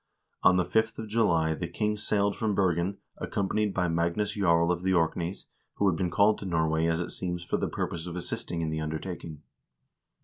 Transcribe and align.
On 0.41 0.57
the 0.57 0.65
5th 0.65 0.97
of 0.97 1.07
July 1.07 1.53
the 1.53 1.67
king 1.67 1.95
sailed 1.95 2.35
from 2.35 2.55
Bergen, 2.55 2.97
accompanied 3.19 3.71
by 3.71 3.87
Magnus 3.87 4.31
Jarl 4.31 4.71
of 4.71 4.81
the 4.81 4.95
Orkneys, 4.95 5.45
who 5.75 5.87
had 5.87 5.95
been 5.95 6.09
called 6.09 6.39
to 6.39 6.45
Norway, 6.47 6.87
as 6.87 7.01
it 7.01 7.11
seems, 7.11 7.43
for 7.43 7.57
the 7.57 7.67
purpose 7.69 8.07
of 8.07 8.15
assist 8.15 8.51
ing 8.51 8.61
in 8.61 8.71
the 8.71 8.81
undertaking. 8.81 9.43